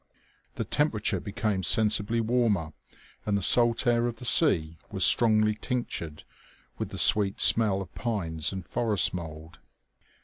The 0.55 0.63
temperature 0.63 1.19
became 1.19 1.61
sensibly 1.61 2.21
warmer 2.21 2.73
and 3.23 3.37
the 3.37 3.41
salt 3.43 3.85
air 3.85 4.07
of 4.07 4.15
the 4.15 4.25
sea 4.25 4.79
was 4.91 5.05
strongly 5.05 5.53
tinctured 5.53 6.23
with 6.79 6.89
the 6.89 6.97
sweet 6.97 7.39
smell 7.39 7.83
of 7.83 7.93
pines 7.93 8.51
and 8.51 8.65
forest 8.65 9.13
mould. 9.13 9.59